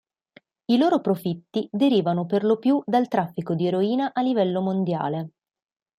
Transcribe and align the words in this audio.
I 0.65 0.77
loro 0.77 0.99
profitti 0.99 1.69
derivano 1.71 2.25
per 2.25 2.43
lo 2.43 2.57
più 2.57 2.81
dal 2.87 3.07
traffico 3.07 3.53
di 3.53 3.67
eroina 3.67 4.13
a 4.15 4.21
livello 4.23 4.59
mondiale. 4.59 5.29